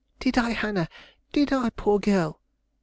"Did 0.19 0.35
I, 0.35 0.49
Hannah, 0.53 0.89
did 1.31 1.53
I, 1.53 1.69
poor 1.69 1.99
girl?" 1.99 2.41